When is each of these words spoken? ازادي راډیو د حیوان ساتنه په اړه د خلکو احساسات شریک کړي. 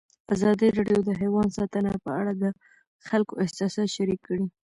ازادي 0.33 0.67
راډیو 0.77 0.99
د 1.05 1.09
حیوان 1.21 1.47
ساتنه 1.57 1.91
په 2.05 2.09
اړه 2.19 2.31
د 2.43 2.45
خلکو 3.07 3.33
احساسات 3.43 3.87
شریک 3.95 4.19
کړي. 4.27 4.45